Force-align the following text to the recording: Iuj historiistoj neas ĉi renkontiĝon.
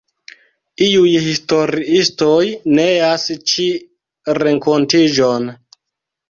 Iuj 0.85 1.09
historiistoj 1.25 2.39
neas 2.79 3.27
ĉi 3.53 3.67
renkontiĝon. 4.41 5.47